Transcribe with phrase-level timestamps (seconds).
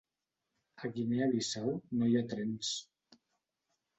[0.87, 1.69] A Guinea Bissau
[1.99, 2.73] no hi ha trens.